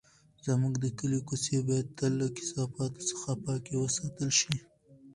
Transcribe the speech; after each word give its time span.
زموږ 0.45 0.73
د 0.79 0.85
کلي 0.99 1.19
کوڅې 1.27 1.57
باید 1.67 1.87
تل 1.97 2.11
له 2.21 2.27
کثافاتو 2.37 3.01
څخه 3.09 3.29
پاکې 3.43 3.73
وساتل 3.77 4.29
شي. 4.39 4.55